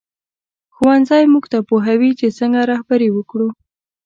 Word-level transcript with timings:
ښوونځی 0.75 1.23
موږ 1.33 1.45
پوهوي 1.69 2.11
چې 2.19 2.27
څنګه 2.37 2.61
رهبري 2.71 3.09
وکړو 3.13 3.47